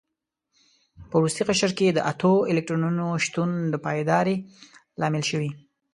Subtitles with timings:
[1.09, 4.35] په وروستي قشر کې د اتو الکترونونو شتون د پایداري
[4.99, 5.51] لامل شوی دی.